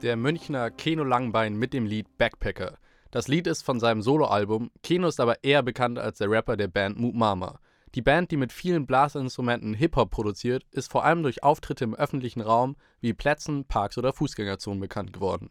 Der 0.00 0.16
Münchner 0.16 0.70
Keno 0.70 1.02
Langbein 1.02 1.56
mit 1.56 1.72
dem 1.72 1.84
Lied 1.84 2.18
Backpacker. 2.18 2.78
Das 3.10 3.26
Lied 3.26 3.48
ist 3.48 3.62
von 3.62 3.80
seinem 3.80 4.00
Soloalbum, 4.00 4.70
Keno 4.84 5.08
ist 5.08 5.18
aber 5.18 5.42
eher 5.42 5.64
bekannt 5.64 5.98
als 5.98 6.18
der 6.18 6.30
Rapper 6.30 6.56
der 6.56 6.68
Band 6.68 7.00
Moot 7.00 7.16
Mama. 7.16 7.58
Die 7.96 8.02
Band, 8.02 8.30
die 8.30 8.36
mit 8.36 8.52
vielen 8.52 8.86
Blasinstrumenten 8.86 9.74
Hip-Hop 9.74 10.12
produziert, 10.12 10.62
ist 10.70 10.88
vor 10.88 11.04
allem 11.04 11.24
durch 11.24 11.42
Auftritte 11.42 11.82
im 11.82 11.96
öffentlichen 11.96 12.42
Raum 12.42 12.76
wie 13.00 13.12
Plätzen, 13.12 13.64
Parks 13.64 13.98
oder 13.98 14.12
Fußgängerzonen 14.12 14.78
bekannt 14.78 15.12
geworden. 15.12 15.50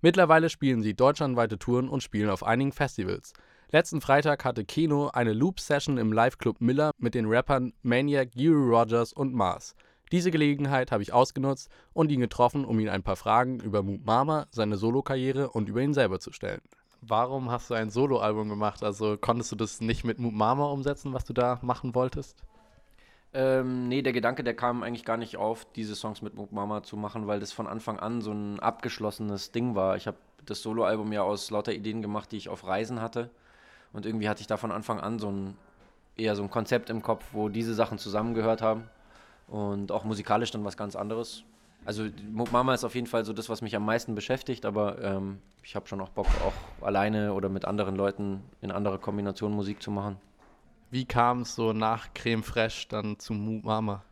Mittlerweile 0.00 0.48
spielen 0.48 0.80
sie 0.80 0.94
deutschlandweite 0.94 1.58
Touren 1.58 1.88
und 1.88 2.04
spielen 2.04 2.30
auf 2.30 2.44
einigen 2.44 2.70
Festivals. 2.70 3.32
Letzten 3.72 4.00
Freitag 4.00 4.44
hatte 4.44 4.64
Keno 4.64 5.08
eine 5.08 5.32
Loop-Session 5.32 5.98
im 5.98 6.12
Live-Club 6.12 6.60
Miller 6.60 6.92
mit 6.98 7.16
den 7.16 7.26
Rappern 7.26 7.72
Maniac, 7.82 8.28
Yuri 8.36 8.76
Rogers 8.76 9.12
und 9.12 9.34
Mars. 9.34 9.74
Diese 10.12 10.30
Gelegenheit 10.30 10.90
habe 10.90 11.02
ich 11.02 11.12
ausgenutzt 11.12 11.70
und 11.92 12.10
ihn 12.10 12.20
getroffen, 12.20 12.64
um 12.64 12.80
ihn 12.80 12.88
ein 12.88 13.02
paar 13.02 13.16
Fragen 13.16 13.60
über 13.60 13.82
Moot 13.82 14.06
Mama, 14.06 14.46
seine 14.50 14.76
Solokarriere 14.76 15.50
und 15.50 15.68
über 15.68 15.82
ihn 15.82 15.92
selber 15.92 16.18
zu 16.18 16.32
stellen. 16.32 16.62
Warum 17.00 17.50
hast 17.50 17.70
du 17.70 17.74
ein 17.74 17.90
Soloalbum 17.90 18.48
gemacht? 18.48 18.82
Also 18.82 19.16
konntest 19.18 19.52
du 19.52 19.56
das 19.56 19.80
nicht 19.80 20.04
mit 20.04 20.18
Moot 20.18 20.32
Mama 20.32 20.66
umsetzen, 20.66 21.12
was 21.12 21.24
du 21.24 21.32
da 21.32 21.58
machen 21.62 21.94
wolltest? 21.94 22.42
Ähm, 23.34 23.88
nee, 23.88 24.00
der 24.00 24.14
Gedanke, 24.14 24.42
der 24.42 24.54
kam 24.54 24.82
eigentlich 24.82 25.04
gar 25.04 25.18
nicht 25.18 25.36
auf, 25.36 25.66
diese 25.76 25.94
Songs 25.94 26.22
mit 26.22 26.34
Moot 26.34 26.52
Mama 26.52 26.82
zu 26.82 26.96
machen, 26.96 27.26
weil 27.26 27.40
das 27.40 27.52
von 27.52 27.66
Anfang 27.66 27.98
an 27.98 28.22
so 28.22 28.32
ein 28.32 28.58
abgeschlossenes 28.58 29.52
Ding 29.52 29.74
war. 29.74 29.96
Ich 29.96 30.06
habe 30.06 30.16
das 30.46 30.62
Soloalbum 30.62 31.12
ja 31.12 31.22
aus 31.22 31.50
lauter 31.50 31.72
Ideen 31.72 32.00
gemacht, 32.00 32.32
die 32.32 32.38
ich 32.38 32.48
auf 32.48 32.66
Reisen 32.66 33.02
hatte. 33.02 33.30
Und 33.92 34.06
irgendwie 34.06 34.28
hatte 34.28 34.40
ich 34.40 34.46
da 34.46 34.56
von 34.56 34.72
Anfang 34.72 34.98
an 34.98 35.18
so 35.18 35.30
ein 35.30 35.56
eher 36.16 36.34
so 36.34 36.42
ein 36.42 36.50
Konzept 36.50 36.90
im 36.90 37.02
Kopf, 37.02 37.26
wo 37.32 37.48
diese 37.48 37.74
Sachen 37.74 37.98
zusammengehört 37.98 38.60
haben 38.60 38.88
und 39.48 39.92
auch 39.92 40.04
musikalisch 40.04 40.50
dann 40.50 40.64
was 40.64 40.76
ganz 40.76 40.96
anderes. 40.96 41.44
Also 41.84 42.04
Mama 42.32 42.74
ist 42.74 42.84
auf 42.84 42.94
jeden 42.94 43.06
Fall 43.06 43.24
so 43.24 43.32
das, 43.32 43.48
was 43.48 43.62
mich 43.62 43.74
am 43.74 43.84
meisten 43.84 44.14
beschäftigt, 44.14 44.66
aber 44.66 45.02
ähm, 45.02 45.38
ich 45.62 45.74
habe 45.74 45.86
schon 45.86 46.00
auch 46.00 46.10
Bock, 46.10 46.26
auch 46.44 46.84
alleine 46.84 47.32
oder 47.32 47.48
mit 47.48 47.64
anderen 47.64 47.96
Leuten 47.96 48.42
in 48.60 48.70
anderer 48.70 48.98
Kombination 48.98 49.52
Musik 49.52 49.82
zu 49.82 49.90
machen. 49.90 50.16
Wie 50.90 51.04
kam 51.04 51.42
es 51.42 51.54
so 51.54 51.72
nach 51.72 52.12
Creme 52.14 52.42
Fraiche 52.42 52.88
dann 52.88 53.18
zu 53.18 53.32
Moop 53.32 53.64
Mama? 53.64 54.02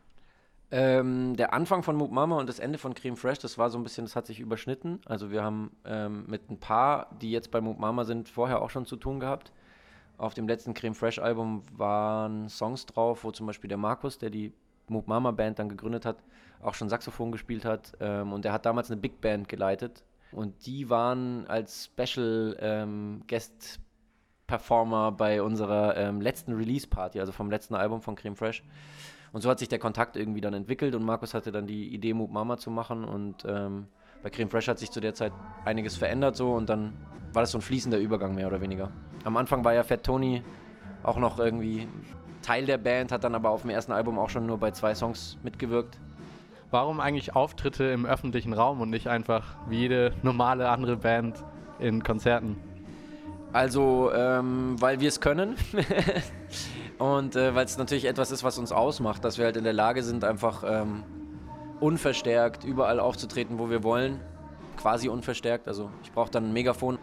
Ähm, 0.69 1.35
der 1.37 1.53
Anfang 1.53 1.81
von 1.81 1.95
Moop 1.95 2.11
Mama 2.11 2.37
und 2.37 2.49
das 2.49 2.59
Ende 2.59 2.77
von 2.77 2.93
Creme 2.93 3.15
Fresh, 3.15 3.39
das 3.39 3.57
war 3.57 3.69
so 3.69 3.77
ein 3.77 3.83
bisschen, 3.83 4.05
das 4.05 4.15
hat 4.15 4.25
sich 4.25 4.39
überschnitten. 4.39 4.99
Also 5.05 5.31
wir 5.31 5.41
haben 5.41 5.71
ähm, 5.85 6.25
mit 6.27 6.49
ein 6.49 6.59
paar, 6.59 7.15
die 7.21 7.31
jetzt 7.31 7.51
bei 7.51 7.61
Moop 7.61 7.79
Mama 7.79 8.03
sind, 8.03 8.27
vorher 8.27 8.61
auch 8.61 8.69
schon 8.69 8.85
zu 8.85 8.97
tun 8.97 9.19
gehabt. 9.19 9.53
Auf 10.17 10.33
dem 10.33 10.47
letzten 10.47 10.73
Creme 10.73 10.95
Fresh 10.95 11.19
Album 11.19 11.63
waren 11.71 12.49
Songs 12.49 12.85
drauf, 12.85 13.23
wo 13.23 13.31
zum 13.31 13.47
Beispiel 13.47 13.69
der 13.69 13.77
Markus, 13.77 14.17
der 14.17 14.29
die 14.29 14.51
Moop 14.89 15.07
Mama 15.07 15.31
Band 15.31 15.59
dann 15.59 15.69
gegründet 15.69 16.05
hat, 16.05 16.17
auch 16.61 16.73
schon 16.73 16.89
Saxophon 16.89 17.31
gespielt 17.31 17.65
hat. 17.65 17.93
Ähm, 17.99 18.33
und 18.33 18.45
der 18.45 18.53
hat 18.53 18.65
damals 18.65 18.91
eine 18.91 18.99
Big 18.99 19.21
Band 19.21 19.47
geleitet. 19.47 20.03
Und 20.31 20.65
die 20.65 20.89
waren 20.89 21.45
als 21.47 21.85
Special 21.85 22.57
ähm, 22.59 23.21
Guest 23.27 23.79
Performer 24.47 25.11
bei 25.11 25.41
unserer 25.41 25.97
ähm, 25.97 26.21
letzten 26.21 26.53
Release 26.53 26.87
Party, 26.87 27.19
also 27.19 27.33
vom 27.33 27.51
letzten 27.51 27.75
Album 27.75 28.01
von 28.01 28.15
Creme 28.15 28.35
Fresh. 28.35 28.63
Und 29.33 29.41
so 29.41 29.49
hat 29.49 29.59
sich 29.59 29.67
der 29.67 29.79
Kontakt 29.79 30.15
irgendwie 30.15 30.41
dann 30.41 30.53
entwickelt 30.53 30.95
und 30.95 31.03
Markus 31.03 31.33
hatte 31.33 31.51
dann 31.51 31.67
die 31.67 31.93
Idee, 31.93 32.13
Moop 32.13 32.31
Mama 32.31 32.57
zu 32.57 32.71
machen. 32.71 33.03
Und 33.03 33.43
ähm, 33.45 33.87
bei 34.23 34.29
Creme 34.29 34.49
Fresh 34.49 34.69
hat 34.69 34.79
sich 34.79 34.89
zu 34.89 35.01
der 35.01 35.13
Zeit 35.13 35.33
einiges 35.65 35.97
verändert 35.97 36.35
so 36.35 36.53
und 36.53 36.69
dann 36.69 36.93
war 37.33 37.43
das 37.43 37.51
so 37.51 37.57
ein 37.57 37.61
fließender 37.61 37.97
Übergang 37.97 38.35
mehr 38.35 38.47
oder 38.47 38.61
weniger. 38.61 38.91
Am 39.25 39.35
Anfang 39.37 39.63
war 39.65 39.73
ja 39.73 39.83
Fat 39.83 40.03
Tony 40.03 40.43
auch 41.03 41.17
noch 41.17 41.39
irgendwie 41.39 41.87
Teil 42.47 42.65
der 42.65 42.77
Band, 42.77 43.11
hat 43.11 43.25
dann 43.25 43.35
aber 43.35 43.49
auf 43.49 43.63
dem 43.63 43.71
ersten 43.71 43.91
Album 43.91 44.17
auch 44.17 44.29
schon 44.29 44.45
nur 44.45 44.57
bei 44.57 44.71
zwei 44.71 44.95
Songs 44.95 45.37
mitgewirkt. 45.43 45.97
Warum 46.71 47.01
eigentlich 47.01 47.35
Auftritte 47.35 47.83
im 47.83 48.05
öffentlichen 48.05 48.53
Raum 48.53 48.79
und 48.79 48.89
nicht 48.89 49.07
einfach 49.07 49.57
wie 49.67 49.79
jede 49.79 50.13
normale 50.23 50.69
andere 50.69 50.95
Band 50.95 51.43
in 51.79 52.03
Konzerten? 52.03 52.55
Also, 53.51 54.11
ähm, 54.13 54.77
weil 54.79 55.01
wir 55.01 55.09
es 55.09 55.19
können 55.19 55.57
und 56.99 57.35
äh, 57.35 57.53
weil 57.53 57.65
es 57.65 57.77
natürlich 57.77 58.05
etwas 58.05 58.31
ist, 58.31 58.45
was 58.45 58.57
uns 58.57 58.71
ausmacht, 58.71 59.25
dass 59.25 59.37
wir 59.37 59.43
halt 59.43 59.57
in 59.57 59.65
der 59.65 59.73
Lage 59.73 60.01
sind, 60.01 60.23
einfach 60.23 60.63
ähm, 60.65 61.03
unverstärkt 61.81 62.63
überall 62.63 63.01
aufzutreten, 63.01 63.59
wo 63.59 63.69
wir 63.69 63.83
wollen. 63.83 64.21
Quasi 64.77 65.09
unverstärkt. 65.09 65.67
Also, 65.67 65.89
ich 66.01 66.13
brauche 66.13 66.31
dann 66.31 66.45
ein 66.45 66.53
Megafon 66.53 66.97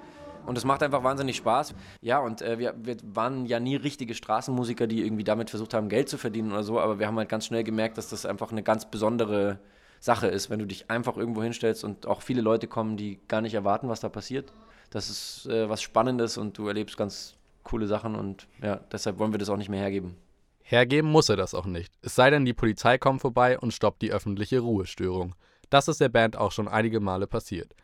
und 0.47 0.59
es 0.59 0.65
macht 0.65 0.83
einfach 0.83 1.03
wahnsinnig 1.03 1.37
Spaß. 1.37 1.75
Ja, 2.01 2.19
und 2.19 2.43
äh, 2.43 2.59
wir, 2.59 2.75
wir 2.77 2.97
waren 3.03 3.47
ja 3.47 3.61
nie 3.61 3.77
richtige 3.77 4.15
Straßenmusiker, 4.15 4.87
die 4.87 5.03
irgendwie 5.03 5.25
damit 5.25 5.51
versucht 5.51 5.75
haben, 5.75 5.89
Geld 5.89 6.09
zu 6.09 6.19
verdienen 6.19 6.53
oder 6.53 6.63
so, 6.63 6.81
aber 6.81 6.99
wir 6.99 7.07
haben 7.07 7.19
halt 7.19 7.29
ganz 7.29 7.47
schnell 7.47 7.65
gemerkt, 7.65 7.99
dass 7.99 8.09
das 8.09 8.27
einfach 8.27 8.53
eine 8.53 8.63
ganz 8.63 8.91
besondere 8.91 9.59
Sache 10.01 10.27
ist, 10.27 10.51
wenn 10.51 10.59
du 10.59 10.67
dich 10.67 10.91
einfach 10.91 11.17
irgendwo 11.17 11.43
hinstellst 11.43 11.83
und 11.83 12.07
auch 12.07 12.21
viele 12.21 12.43
Leute 12.43 12.67
kommen, 12.67 12.97
die 12.97 13.19
gar 13.27 13.41
nicht 13.41 13.55
erwarten, 13.55 13.89
was 13.89 14.01
da 14.01 14.09
passiert. 14.09 14.53
Das 14.91 15.09
ist 15.09 15.47
äh, 15.47 15.69
was 15.69 15.81
Spannendes 15.83 16.37
und 16.37 16.59
du 16.59 16.69
erlebst 16.69 16.97
ganz 16.97 17.37
coole 17.63 17.87
Sachen 17.87 18.15
und 18.15 18.47
ja, 18.63 18.81
deshalb 18.93 19.19
wollen 19.19 19.33
wir 19.33 19.39
das 19.39 19.49
auch 19.49 19.57
nicht 19.57 19.71
mehr 19.71 19.81
hergeben. 19.81 20.17
Hergeben 20.63 21.11
muss 21.11 21.29
er 21.29 21.37
das 21.37 21.55
auch 21.55 21.67
nicht. 21.67 21.93
Es 22.03 22.15
sei 22.15 22.31
denn, 22.31 22.45
die 22.45 22.55
Polizei 22.55 22.99
kommt 22.99 23.21
vorbei 23.21 23.59
und 23.59 23.73
stoppt 23.73 24.03
die 24.03 24.13
öffentliche 24.13 24.61
Ruhestörung. 24.61 25.35
Das 25.71 25.89
ist 25.89 26.01
der 26.01 26.09
Band 26.09 26.37
auch 26.37 26.53
schon 26.53 26.69
einige 26.69 27.01
Male 27.01 27.27
passiert. 27.27 27.75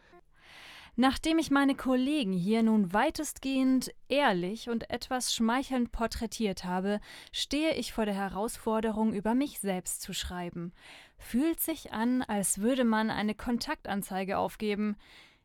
Nachdem 1.00 1.38
ich 1.38 1.50
meine 1.50 1.75
Kollegen 1.75 2.34
hier 2.34 2.62
nun 2.62 2.93
weitestgehend 2.93 3.91
ehrlich 4.09 4.69
und 4.69 4.91
etwas 4.91 5.34
schmeichelnd 5.34 5.93
porträtiert 5.93 6.65
habe, 6.65 7.00
stehe 7.33 7.75
ich 7.75 7.94
vor 7.94 8.05
der 8.05 8.12
Herausforderung, 8.12 9.15
über 9.15 9.34
mich 9.34 9.61
selbst 9.61 10.03
zu 10.03 10.12
schreiben. 10.12 10.75
Fühlt 11.16 11.59
sich 11.59 11.94
an, 11.94 12.21
als 12.21 12.59
würde 12.59 12.84
man 12.84 13.09
eine 13.09 13.34
Kontaktanzeige 13.34 14.37
aufgeben. 14.37 14.94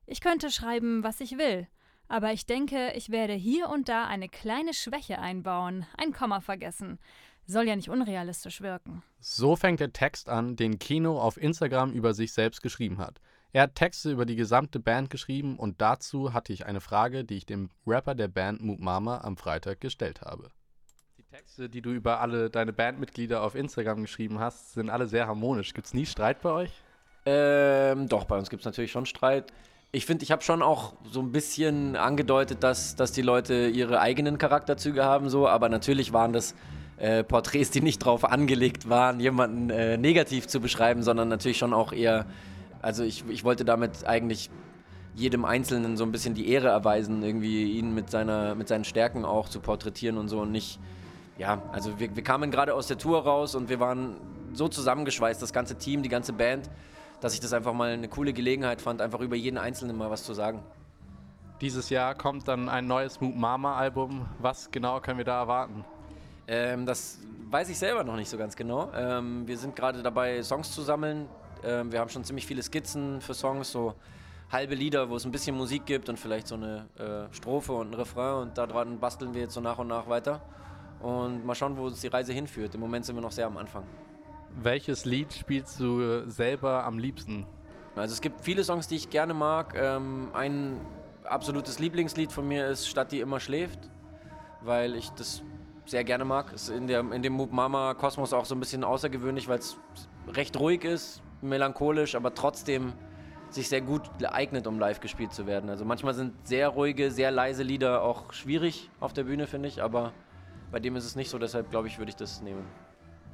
Ich 0.05 0.19
könnte 0.19 0.51
schreiben, 0.51 1.05
was 1.05 1.21
ich 1.21 1.37
will, 1.37 1.69
aber 2.09 2.33
ich 2.33 2.45
denke, 2.45 2.91
ich 2.91 3.09
werde 3.09 3.31
hier 3.31 3.69
und 3.69 3.87
da 3.87 4.07
eine 4.07 4.27
kleine 4.27 4.73
Schwäche 4.73 5.19
einbauen, 5.19 5.85
ein 5.97 6.11
Komma 6.11 6.41
vergessen. 6.41 6.99
Soll 7.45 7.69
ja 7.69 7.77
nicht 7.77 7.89
unrealistisch 7.89 8.59
wirken. 8.59 9.03
So 9.21 9.55
fängt 9.55 9.79
der 9.79 9.93
Text 9.93 10.27
an, 10.27 10.57
den 10.57 10.79
Kino 10.79 11.17
auf 11.17 11.37
Instagram 11.37 11.93
über 11.93 12.13
sich 12.13 12.33
selbst 12.33 12.61
geschrieben 12.61 12.97
hat. 12.97 13.21
Er 13.55 13.61
hat 13.61 13.75
Texte 13.75 14.11
über 14.11 14.25
die 14.25 14.35
gesamte 14.35 14.81
Band 14.81 15.09
geschrieben 15.09 15.55
und 15.55 15.79
dazu 15.79 16.33
hatte 16.33 16.51
ich 16.51 16.65
eine 16.65 16.81
Frage, 16.81 17.23
die 17.23 17.37
ich 17.37 17.45
dem 17.45 17.69
Rapper 17.87 18.13
der 18.13 18.27
Band 18.27 18.61
Moop 18.61 18.81
Mama 18.81 19.21
am 19.21 19.37
Freitag 19.37 19.79
gestellt 19.79 20.19
habe. 20.19 20.49
Die 21.17 21.23
Texte, 21.23 21.69
die 21.69 21.81
du 21.81 21.91
über 21.91 22.19
alle 22.19 22.49
deine 22.49 22.73
Bandmitglieder 22.73 23.41
auf 23.41 23.55
Instagram 23.55 24.01
geschrieben 24.01 24.39
hast, 24.39 24.73
sind 24.73 24.89
alle 24.89 25.07
sehr 25.07 25.27
harmonisch. 25.27 25.73
Gibt 25.73 25.87
es 25.87 25.93
nie 25.93 26.05
Streit 26.05 26.41
bei 26.41 26.49
euch? 26.49 26.71
Ähm, 27.25 28.09
doch, 28.09 28.25
bei 28.25 28.37
uns 28.37 28.49
gibt 28.49 28.63
es 28.63 28.65
natürlich 28.65 28.91
schon 28.91 29.05
Streit. 29.05 29.53
Ich 29.93 30.05
finde, 30.05 30.25
ich 30.25 30.33
habe 30.33 30.41
schon 30.41 30.61
auch 30.61 30.91
so 31.09 31.21
ein 31.21 31.31
bisschen 31.31 31.95
angedeutet, 31.95 32.61
dass, 32.61 32.97
dass 32.97 33.13
die 33.13 33.21
Leute 33.21 33.69
ihre 33.69 34.01
eigenen 34.01 34.37
Charakterzüge 34.37 35.05
haben, 35.05 35.29
so, 35.29 35.47
aber 35.47 35.69
natürlich 35.69 36.11
waren 36.11 36.33
das 36.33 36.55
äh, 36.97 37.23
Porträts, 37.23 37.71
die 37.71 37.79
nicht 37.79 38.01
darauf 38.01 38.25
angelegt 38.25 38.89
waren, 38.89 39.21
jemanden 39.21 39.69
äh, 39.69 39.95
negativ 39.95 40.45
zu 40.45 40.59
beschreiben, 40.59 41.03
sondern 41.03 41.29
natürlich 41.29 41.57
schon 41.57 41.73
auch 41.73 41.93
eher 41.93 42.25
also 42.85 43.03
ich, 43.03 43.27
ich 43.27 43.43
wollte 43.43 43.65
damit 43.65 44.05
eigentlich 44.05 44.51
jedem 45.15 45.43
Einzelnen 45.43 45.97
so 45.97 46.03
ein 46.03 46.11
bisschen 46.11 46.35
die 46.35 46.49
Ehre 46.49 46.67
erweisen, 46.67 47.23
irgendwie 47.23 47.79
ihn 47.79 47.95
mit, 47.95 48.11
seiner, 48.11 48.53
mit 48.53 48.67
seinen 48.67 48.83
Stärken 48.83 49.25
auch 49.25 49.49
zu 49.49 49.59
porträtieren 49.59 50.19
und 50.19 50.27
so 50.27 50.41
und 50.41 50.51
nicht, 50.51 50.79
ja, 51.39 51.63
also 51.71 51.99
wir, 51.99 52.15
wir 52.15 52.23
kamen 52.23 52.51
gerade 52.51 52.75
aus 52.75 52.85
der 52.85 52.99
Tour 52.99 53.23
raus 53.23 53.55
und 53.55 53.69
wir 53.69 53.79
waren 53.79 54.17
so 54.53 54.67
zusammengeschweißt, 54.67 55.41
das 55.41 55.51
ganze 55.51 55.79
Team, 55.79 56.03
die 56.03 56.09
ganze 56.09 56.31
Band, 56.31 56.69
dass 57.21 57.33
ich 57.33 57.39
das 57.39 57.53
einfach 57.53 57.73
mal 57.73 57.89
eine 57.89 58.07
coole 58.07 58.33
Gelegenheit 58.33 58.81
fand, 58.81 59.01
einfach 59.01 59.19
über 59.19 59.35
jeden 59.35 59.57
Einzelnen 59.57 59.97
mal 59.97 60.11
was 60.11 60.23
zu 60.23 60.35
sagen. 60.35 60.61
Dieses 61.61 61.89
Jahr 61.89 62.13
kommt 62.13 62.47
dann 62.47 62.69
ein 62.69 62.85
neues 62.85 63.19
Moop 63.19 63.35
Mama 63.35 63.77
Album. 63.77 64.27
Was 64.37 64.69
genau 64.69 64.99
können 64.99 65.17
wir 65.17 65.25
da 65.25 65.39
erwarten? 65.39 65.85
Ähm, 66.47 66.85
das 66.85 67.17
weiß 67.49 67.69
ich 67.69 67.79
selber 67.79 68.03
noch 68.03 68.15
nicht 68.15 68.29
so 68.29 68.37
ganz 68.37 68.55
genau. 68.55 68.91
Ähm, 68.93 69.47
wir 69.47 69.57
sind 69.57 69.75
gerade 69.75 70.03
dabei, 70.03 70.43
Songs 70.43 70.71
zu 70.71 70.83
sammeln, 70.83 71.27
ähm, 71.65 71.91
wir 71.91 71.99
haben 71.99 72.09
schon 72.09 72.23
ziemlich 72.23 72.45
viele 72.45 72.61
Skizzen 72.63 73.21
für 73.21 73.33
Songs, 73.33 73.71
so 73.71 73.95
halbe 74.51 74.75
Lieder, 74.75 75.09
wo 75.09 75.15
es 75.15 75.25
ein 75.25 75.31
bisschen 75.31 75.55
Musik 75.55 75.85
gibt 75.85 76.07
und 76.09 76.19
vielleicht 76.19 76.47
so 76.47 76.55
eine 76.55 76.87
äh, 76.97 77.33
Strophe 77.33 77.73
und 77.73 77.91
ein 77.91 77.93
Refrain 77.95 78.43
und 78.43 78.57
daran 78.57 78.99
basteln 78.99 79.33
wir 79.33 79.41
jetzt 79.41 79.53
so 79.53 79.61
nach 79.61 79.79
und 79.79 79.87
nach 79.87 80.07
weiter 80.07 80.41
und 80.99 81.45
mal 81.45 81.55
schauen, 81.55 81.77
wo 81.77 81.85
uns 81.85 82.01
die 82.01 82.07
Reise 82.07 82.33
hinführt. 82.33 82.75
Im 82.75 82.81
Moment 82.81 83.05
sind 83.05 83.15
wir 83.15 83.21
noch 83.21 83.31
sehr 83.31 83.47
am 83.47 83.57
Anfang. 83.57 83.83
Welches 84.61 85.05
Lied 85.05 85.33
spielst 85.33 85.79
du 85.79 86.29
selber 86.29 86.85
am 86.85 86.97
liebsten? 86.97 87.45
Also 87.95 88.13
es 88.13 88.21
gibt 88.21 88.41
viele 88.41 88.63
Songs, 88.63 88.87
die 88.87 88.95
ich 88.95 89.09
gerne 89.09 89.33
mag. 89.33 89.73
Ähm, 89.77 90.29
ein 90.33 90.79
absolutes 91.23 91.79
Lieblingslied 91.79 92.31
von 92.31 92.47
mir 92.47 92.67
ist 92.67 92.87
Stadt, 92.87 93.11
die 93.11 93.19
immer 93.19 93.39
schläft, 93.39 93.79
weil 94.61 94.95
ich 94.95 95.09
das 95.11 95.43
sehr 95.85 96.03
gerne 96.03 96.25
mag. 96.25 96.53
Ist 96.53 96.69
in, 96.69 96.87
der, 96.87 96.99
in 96.99 97.21
dem 97.21 97.33
Moop 97.33 97.51
Mama 97.51 97.93
Kosmos 97.93 98.33
auch 98.33 98.45
so 98.45 98.55
ein 98.55 98.59
bisschen 98.59 98.83
außergewöhnlich, 98.83 99.47
weil 99.47 99.59
es 99.59 99.77
recht 100.27 100.59
ruhig 100.59 100.83
ist, 100.83 101.21
melancholisch, 101.45 102.15
aber 102.15 102.33
trotzdem 102.33 102.93
sich 103.49 103.69
sehr 103.69 103.81
gut 103.81 104.03
eignet, 104.23 104.67
um 104.67 104.79
live 104.79 104.99
gespielt 104.99 105.33
zu 105.33 105.47
werden. 105.47 105.69
Also 105.69 105.85
manchmal 105.85 106.13
sind 106.13 106.33
sehr 106.47 106.69
ruhige, 106.69 107.11
sehr 107.11 107.31
leise 107.31 107.63
Lieder 107.63 108.01
auch 108.01 108.33
schwierig 108.33 108.89
auf 108.99 109.13
der 109.13 109.23
Bühne, 109.23 109.47
finde 109.47 109.69
ich, 109.69 109.81
aber 109.81 110.11
bei 110.71 110.79
dem 110.79 110.95
ist 110.95 111.05
es 111.05 111.15
nicht 111.15 111.29
so, 111.29 111.39
deshalb 111.39 111.69
glaube 111.69 111.87
ich, 111.87 111.97
würde 111.97 112.09
ich 112.09 112.15
das 112.15 112.41
nehmen. 112.41 112.65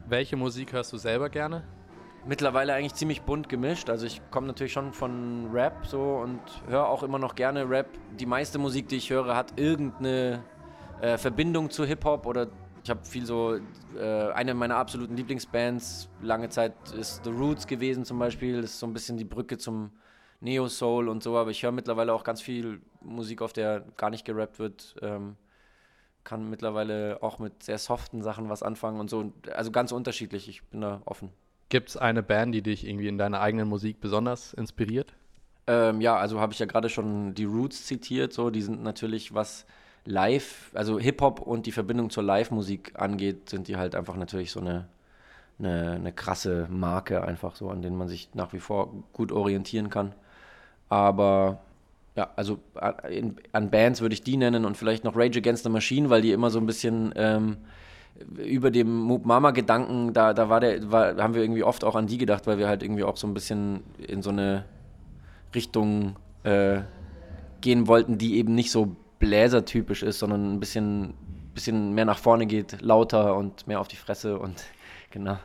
Welche 0.07 0.35
Musik 0.35 0.73
hörst 0.73 0.93
du 0.93 0.97
selber 0.97 1.29
gerne? 1.29 1.63
mittlerweile 2.25 2.73
eigentlich 2.73 2.93
ziemlich 2.93 3.21
bunt 3.21 3.49
gemischt. 3.49 3.89
Also 3.89 4.05
ich 4.05 4.21
komme 4.31 4.47
natürlich 4.47 4.73
schon 4.73 4.93
von 4.93 5.49
Rap 5.51 5.85
so 5.85 6.17
und 6.17 6.39
höre 6.67 6.87
auch 6.87 7.03
immer 7.03 7.19
noch 7.19 7.35
gerne 7.35 7.69
Rap. 7.69 7.87
Die 8.19 8.25
meiste 8.25 8.59
Musik, 8.59 8.87
die 8.89 8.97
ich 8.97 9.09
höre, 9.09 9.35
hat 9.35 9.59
irgendeine 9.59 10.43
äh, 11.01 11.17
Verbindung 11.17 11.69
zu 11.69 11.85
Hip-Hop 11.85 12.25
oder 12.25 12.47
ich 12.83 12.89
habe 12.89 13.03
viel 13.05 13.25
so, 13.25 13.59
äh, 13.97 14.31
eine 14.31 14.53
meiner 14.53 14.77
absoluten 14.77 15.15
Lieblingsbands 15.15 16.09
lange 16.21 16.49
Zeit 16.49 16.73
ist 16.97 17.23
The 17.23 17.29
Roots 17.29 17.67
gewesen 17.67 18.05
zum 18.05 18.17
Beispiel. 18.19 18.61
Das 18.61 18.71
ist 18.71 18.79
so 18.79 18.87
ein 18.87 18.93
bisschen 18.93 19.17
die 19.17 19.25
Brücke 19.25 19.57
zum 19.57 19.91
Neo-Soul 20.39 21.07
und 21.07 21.21
so, 21.21 21.37
aber 21.37 21.51
ich 21.51 21.61
höre 21.63 21.71
mittlerweile 21.71 22.13
auch 22.13 22.23
ganz 22.23 22.41
viel 22.41 22.81
Musik, 23.01 23.41
auf 23.41 23.53
der 23.53 23.81
gar 23.97 24.09
nicht 24.09 24.25
gerappt 24.25 24.59
wird. 24.59 24.95
Ähm, 25.01 25.35
kann 26.23 26.49
mittlerweile 26.49 27.17
auch 27.21 27.39
mit 27.39 27.63
sehr 27.63 27.77
soften 27.77 28.21
Sachen 28.21 28.49
was 28.49 28.61
anfangen 28.63 28.99
und 28.99 29.09
so. 29.09 29.33
Also 29.53 29.71
ganz 29.71 29.91
unterschiedlich, 29.91 30.47
ich 30.47 30.63
bin 30.65 30.81
da 30.81 31.01
offen. 31.05 31.29
Gibt 31.69 31.89
es 31.89 31.97
eine 31.97 32.21
Band, 32.21 32.53
die 32.53 32.61
dich 32.61 32.85
irgendwie 32.85 33.07
in 33.07 33.17
deiner 33.17 33.41
eigenen 33.41 33.67
Musik 33.67 34.01
besonders 34.01 34.53
inspiriert? 34.53 35.13
Ähm, 35.67 36.01
ja, 36.01 36.17
also 36.17 36.39
habe 36.39 36.53
ich 36.53 36.59
ja 36.59 36.65
gerade 36.65 36.89
schon 36.89 37.33
die 37.33 37.45
Roots 37.45 37.85
zitiert, 37.85 38.33
so, 38.33 38.49
die 38.49 38.61
sind 38.61 38.83
natürlich, 38.83 39.33
was 39.33 39.65
live, 40.05 40.71
also 40.73 40.99
Hip-Hop 40.99 41.41
und 41.41 41.65
die 41.65 41.71
Verbindung 41.71 42.09
zur 42.09 42.23
Live-Musik 42.23 42.93
angeht, 42.95 43.49
sind 43.49 43.67
die 43.67 43.77
halt 43.77 43.95
einfach 43.95 44.15
natürlich 44.15 44.51
so 44.51 44.59
eine, 44.59 44.87
eine, 45.59 45.91
eine 45.93 46.11
krasse 46.11 46.67
Marke, 46.69 47.23
einfach 47.23 47.55
so, 47.55 47.69
an 47.69 47.81
denen 47.81 47.97
man 47.97 48.07
sich 48.07 48.29
nach 48.33 48.53
wie 48.53 48.59
vor 48.59 48.93
gut 49.13 49.31
orientieren 49.31 49.89
kann. 49.89 50.13
Aber 50.89 51.59
ja, 52.15 52.29
also 52.35 52.59
an, 52.75 53.37
an 53.51 53.69
Bands 53.69 54.01
würde 54.01 54.13
ich 54.13 54.23
die 54.23 54.37
nennen 54.37 54.65
und 54.65 54.75
vielleicht 54.75 55.03
noch 55.03 55.15
Rage 55.15 55.39
Against 55.39 55.63
the 55.63 55.69
Machine, 55.69 56.09
weil 56.09 56.21
die 56.21 56.31
immer 56.31 56.49
so 56.49 56.59
ein 56.59 56.65
bisschen 56.65 57.13
ähm, 57.15 57.57
über 58.37 58.71
dem 58.71 58.93
Moop 59.01 59.25
Mama 59.25 59.51
Gedanken, 59.51 60.13
da, 60.13 60.33
da 60.33 60.49
war 60.49 60.59
der, 60.59 60.91
war, 60.91 61.15
haben 61.17 61.33
wir 61.33 61.41
irgendwie 61.41 61.63
oft 61.63 61.83
auch 61.83 61.95
an 61.95 62.07
die 62.07 62.17
gedacht, 62.17 62.47
weil 62.47 62.57
wir 62.57 62.67
halt 62.67 62.83
irgendwie 62.83 63.03
auch 63.03 63.17
so 63.17 63.27
ein 63.27 63.33
bisschen 63.33 63.83
in 63.99 64.21
so 64.21 64.31
eine 64.31 64.65
Richtung 65.55 66.15
äh, 66.43 66.81
gehen 67.61 67.87
wollten, 67.87 68.17
die 68.17 68.37
eben 68.37 68.55
nicht 68.55 68.71
so 68.71 68.95
bläsertypisch 69.21 70.03
ist, 70.03 70.19
sondern 70.19 70.53
ein 70.53 70.59
bisschen, 70.59 71.13
bisschen 71.53 71.93
mehr 71.93 72.05
nach 72.05 72.17
vorne 72.17 72.45
geht, 72.47 72.81
lauter 72.81 73.37
und 73.37 73.67
mehr 73.67 73.79
auf 73.79 73.87
die 73.87 73.95
Fresse 73.95 74.37
und 74.37 74.65
genau. 75.11 75.37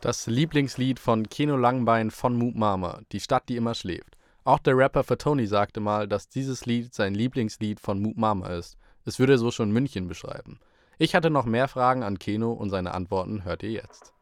Das 0.00 0.28
Lieblingslied 0.28 1.00
von 1.00 1.28
Keno 1.28 1.56
Langbein 1.56 2.10
von 2.10 2.36
Moop 2.36 2.54
Mama, 2.54 3.00
Die 3.12 3.20
Stadt, 3.20 3.48
die 3.48 3.56
immer 3.56 3.74
schläft. 3.74 4.16
Auch 4.44 4.58
der 4.58 4.76
Rapper 4.76 5.04
für 5.04 5.18
Tony 5.18 5.46
sagte 5.46 5.80
mal, 5.80 6.08
dass 6.08 6.28
dieses 6.28 6.64
Lied 6.64 6.94
sein 6.94 7.14
Lieblingslied 7.14 7.80
von 7.80 8.00
Moop 8.00 8.16
Mama 8.16 8.48
ist. 8.48 8.78
Es 9.04 9.18
würde 9.18 9.36
so 9.36 9.50
schon 9.50 9.70
München 9.70 10.08
beschreiben. 10.08 10.60
Ich 10.98 11.14
hatte 11.14 11.30
noch 11.30 11.46
mehr 11.46 11.68
Fragen 11.68 12.02
an 12.02 12.18
Keno 12.18 12.52
und 12.52 12.70
seine 12.70 12.92
Antworten 12.94 13.44
hört 13.44 13.62
ihr 13.62 13.70
jetzt. 13.70 14.12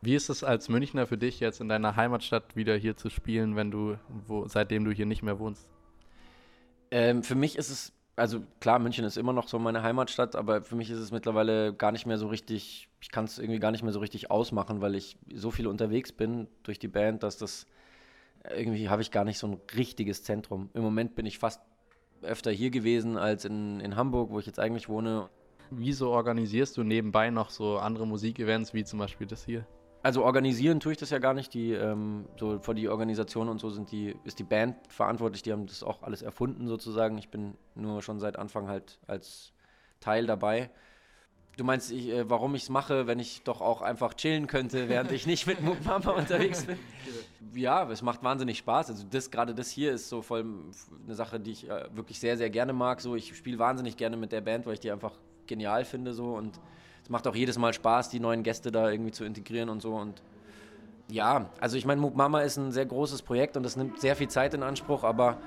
Wie 0.00 0.14
ist 0.14 0.28
es 0.28 0.44
als 0.44 0.68
Münchner 0.68 1.06
für 1.06 1.18
dich 1.18 1.40
jetzt 1.40 1.60
in 1.60 1.68
deiner 1.68 1.96
Heimatstadt 1.96 2.54
wieder 2.54 2.76
hier 2.76 2.96
zu 2.96 3.10
spielen, 3.10 3.56
wenn 3.56 3.72
du, 3.72 3.96
wo, 4.26 4.46
seitdem 4.46 4.84
du 4.84 4.92
hier 4.92 5.06
nicht 5.06 5.24
mehr 5.24 5.40
wohnst? 5.40 5.66
Ähm, 6.90 7.22
für 7.22 7.34
mich 7.34 7.56
ist 7.56 7.70
es, 7.70 7.92
also 8.16 8.40
klar, 8.60 8.78
München 8.78 9.04
ist 9.04 9.16
immer 9.16 9.32
noch 9.32 9.48
so 9.48 9.58
meine 9.58 9.82
Heimatstadt, 9.82 10.36
aber 10.36 10.62
für 10.62 10.76
mich 10.76 10.90
ist 10.90 10.98
es 10.98 11.12
mittlerweile 11.12 11.74
gar 11.74 11.92
nicht 11.92 12.06
mehr 12.06 12.18
so 12.18 12.28
richtig, 12.28 12.88
ich 13.00 13.10
kann 13.10 13.24
es 13.24 13.38
irgendwie 13.38 13.60
gar 13.60 13.70
nicht 13.70 13.82
mehr 13.82 13.92
so 13.92 14.00
richtig 14.00 14.30
ausmachen, 14.30 14.80
weil 14.80 14.94
ich 14.94 15.16
so 15.32 15.50
viel 15.50 15.66
unterwegs 15.66 16.12
bin 16.12 16.48
durch 16.62 16.78
die 16.78 16.88
Band, 16.88 17.22
dass 17.22 17.38
das 17.38 17.66
irgendwie 18.56 18.88
habe 18.88 19.02
ich 19.02 19.10
gar 19.10 19.24
nicht 19.24 19.38
so 19.38 19.46
ein 19.46 19.60
richtiges 19.76 20.22
Zentrum. 20.22 20.70
Im 20.74 20.82
Moment 20.82 21.14
bin 21.14 21.26
ich 21.26 21.38
fast 21.38 21.60
öfter 22.22 22.50
hier 22.50 22.70
gewesen 22.70 23.16
als 23.16 23.44
in, 23.44 23.80
in 23.80 23.96
Hamburg, 23.96 24.30
wo 24.30 24.38
ich 24.38 24.46
jetzt 24.46 24.58
eigentlich 24.58 24.88
wohne. 24.88 25.28
Wieso 25.70 26.10
organisierst 26.10 26.76
du 26.76 26.82
nebenbei 26.82 27.30
noch 27.30 27.50
so 27.50 27.78
andere 27.78 28.06
Musikevents 28.06 28.72
wie 28.74 28.84
zum 28.84 28.98
Beispiel 28.98 29.26
das 29.26 29.44
hier? 29.44 29.66
Also 30.02 30.24
organisieren 30.24 30.80
tue 30.80 30.92
ich 30.92 30.98
das 30.98 31.10
ja 31.10 31.18
gar 31.18 31.34
nicht. 31.34 31.52
Die, 31.54 31.72
ähm, 31.72 32.26
so 32.36 32.60
vor 32.60 32.74
die 32.74 32.88
Organisation 32.88 33.48
und 33.48 33.58
so 33.58 33.70
sind 33.70 33.90
die, 33.90 34.14
ist 34.24 34.38
die 34.38 34.44
Band 34.44 34.76
verantwortlich. 34.88 35.42
Die 35.42 35.52
haben 35.52 35.66
das 35.66 35.82
auch 35.82 36.02
alles 36.02 36.22
erfunden 36.22 36.68
sozusagen. 36.68 37.18
Ich 37.18 37.28
bin 37.28 37.54
nur 37.74 38.02
schon 38.02 38.20
seit 38.20 38.38
Anfang 38.38 38.68
halt 38.68 38.98
als 39.06 39.52
Teil 40.00 40.26
dabei. 40.26 40.70
Du 41.56 41.64
meinst, 41.64 41.90
ich, 41.90 42.10
äh, 42.10 42.30
warum 42.30 42.54
ich 42.54 42.62
es 42.62 42.68
mache, 42.68 43.08
wenn 43.08 43.18
ich 43.18 43.42
doch 43.42 43.60
auch 43.60 43.82
einfach 43.82 44.14
chillen 44.14 44.46
könnte, 44.46 44.88
während 44.88 45.10
ich 45.10 45.26
nicht 45.26 45.48
mit 45.48 45.60
Mama 45.60 46.10
unterwegs 46.12 46.64
bin? 46.64 46.78
Ja, 47.54 47.88
es 47.90 48.02
macht 48.02 48.22
wahnsinnig 48.22 48.58
Spaß. 48.58 48.90
Also 48.90 49.04
das 49.08 49.30
gerade 49.30 49.54
das 49.54 49.70
hier 49.70 49.92
ist 49.92 50.08
so 50.08 50.22
voll 50.22 50.44
eine 51.04 51.14
Sache, 51.14 51.40
die 51.40 51.52
ich 51.52 51.68
äh, 51.68 51.88
wirklich 51.94 52.20
sehr, 52.20 52.36
sehr 52.36 52.50
gerne 52.50 52.72
mag. 52.72 53.00
So, 53.00 53.16
ich 53.16 53.36
spiele 53.36 53.58
wahnsinnig 53.58 53.96
gerne 53.96 54.16
mit 54.16 54.32
der 54.32 54.40
Band, 54.40 54.66
weil 54.66 54.74
ich 54.74 54.80
die 54.80 54.90
einfach 54.90 55.14
genial 55.46 55.84
finde. 55.84 56.12
So 56.12 56.34
und 56.34 56.60
es 57.08 57.10
macht 57.10 57.26
auch 57.26 57.34
jedes 57.34 57.56
Mal 57.56 57.72
Spaß, 57.72 58.10
die 58.10 58.20
neuen 58.20 58.42
Gäste 58.42 58.70
da 58.70 58.90
irgendwie 58.90 59.12
zu 59.12 59.24
integrieren 59.24 59.70
und 59.70 59.80
so. 59.80 59.94
Und 59.94 60.20
ja, 61.08 61.46
also 61.58 61.78
ich 61.78 61.86
meine, 61.86 62.02
Mama 62.02 62.42
ist 62.42 62.58
ein 62.58 62.70
sehr 62.70 62.84
großes 62.84 63.22
Projekt 63.22 63.56
und 63.56 63.62
das 63.62 63.76
nimmt 63.76 63.98
sehr 63.98 64.14
viel 64.14 64.28
Zeit 64.28 64.52
in 64.52 64.62
Anspruch, 64.62 65.04
aber 65.04 65.38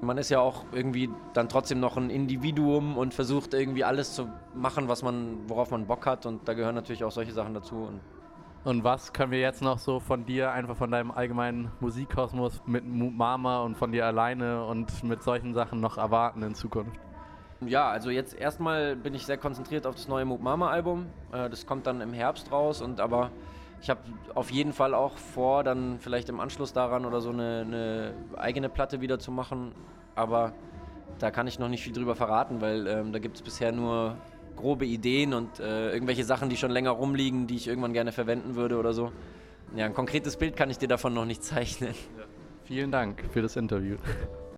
man 0.00 0.18
ist 0.18 0.30
ja 0.30 0.38
auch 0.38 0.66
irgendwie 0.70 1.10
dann 1.34 1.48
trotzdem 1.48 1.80
noch 1.80 1.96
ein 1.96 2.10
Individuum 2.10 2.96
und 2.96 3.12
versucht 3.12 3.54
irgendwie 3.54 3.82
alles 3.82 4.14
zu 4.14 4.28
machen, 4.54 4.86
was 4.86 5.02
man, 5.02 5.48
worauf 5.48 5.72
man 5.72 5.88
Bock 5.88 6.06
hat. 6.06 6.26
Und 6.26 6.46
da 6.46 6.54
gehören 6.54 6.76
natürlich 6.76 7.02
auch 7.02 7.10
solche 7.10 7.32
Sachen 7.32 7.54
dazu. 7.54 7.74
Und, 7.74 8.00
und 8.62 8.84
was 8.84 9.12
können 9.12 9.32
wir 9.32 9.40
jetzt 9.40 9.62
noch 9.62 9.80
so 9.80 9.98
von 9.98 10.24
dir, 10.24 10.52
einfach 10.52 10.76
von 10.76 10.92
deinem 10.92 11.10
allgemeinen 11.10 11.72
Musikkosmos 11.80 12.62
mit 12.66 12.84
Mama 12.86 13.62
und 13.64 13.76
von 13.76 13.90
dir 13.90 14.06
alleine 14.06 14.64
und 14.64 15.02
mit 15.02 15.24
solchen 15.24 15.54
Sachen 15.54 15.80
noch 15.80 15.98
erwarten 15.98 16.40
in 16.44 16.54
Zukunft? 16.54 17.09
Ja, 17.66 17.90
also 17.90 18.10
jetzt 18.10 18.34
erstmal 18.34 18.96
bin 18.96 19.14
ich 19.14 19.26
sehr 19.26 19.36
konzentriert 19.36 19.86
auf 19.86 19.94
das 19.94 20.08
neue 20.08 20.24
Moop 20.24 20.40
Mama 20.40 20.70
Album. 20.70 21.06
Äh, 21.32 21.50
das 21.50 21.66
kommt 21.66 21.86
dann 21.86 22.00
im 22.00 22.12
Herbst 22.12 22.50
raus 22.50 22.80
und 22.80 23.00
aber 23.00 23.30
ich 23.82 23.90
habe 23.90 24.00
auf 24.34 24.50
jeden 24.50 24.72
Fall 24.72 24.94
auch 24.94 25.16
vor, 25.16 25.64
dann 25.64 25.98
vielleicht 25.98 26.28
im 26.28 26.40
Anschluss 26.40 26.72
daran 26.72 27.04
oder 27.06 27.20
so 27.20 27.30
eine, 27.30 27.64
eine, 27.66 28.14
eigene 28.36 28.68
Platte 28.68 29.00
wieder 29.00 29.18
zu 29.18 29.32
machen. 29.32 29.72
Aber 30.14 30.52
da 31.18 31.30
kann 31.30 31.46
ich 31.46 31.58
noch 31.58 31.68
nicht 31.68 31.82
viel 31.82 31.92
drüber 31.92 32.14
verraten, 32.14 32.60
weil 32.60 32.86
ähm, 32.86 33.12
da 33.12 33.18
gibt 33.18 33.36
es 33.36 33.42
bisher 33.42 33.72
nur 33.72 34.16
grobe 34.56 34.84
Ideen 34.84 35.32
und 35.32 35.60
äh, 35.60 35.92
irgendwelche 35.92 36.24
Sachen, 36.24 36.50
die 36.50 36.56
schon 36.56 36.70
länger 36.70 36.90
rumliegen, 36.90 37.46
die 37.46 37.56
ich 37.56 37.68
irgendwann 37.68 37.94
gerne 37.94 38.12
verwenden 38.12 38.54
würde 38.54 38.78
oder 38.78 38.92
so. 38.92 39.12
Ja, 39.74 39.86
ein 39.86 39.94
konkretes 39.94 40.36
Bild 40.36 40.56
kann 40.56 40.68
ich 40.68 40.78
dir 40.78 40.88
davon 40.88 41.14
noch 41.14 41.24
nicht 41.24 41.42
zeichnen. 41.44 41.94
Ja. 42.18 42.24
Vielen 42.64 42.90
Dank 42.92 43.24
für 43.32 43.42
das 43.42 43.56
Interview. 43.56 43.96